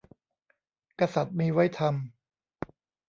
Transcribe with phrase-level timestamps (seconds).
[0.99, 2.73] กษัตริย์มีไว้ทำ